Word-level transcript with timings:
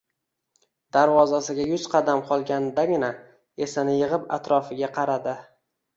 Darvozasiga 0.97 1.67
yuz 1.73 1.85
qadam 1.95 2.23
qolgandagina, 2.31 3.11
esini 3.67 3.95
yig‘ib 4.01 4.29
atrofiga 4.39 4.91
qaradi 4.97 5.37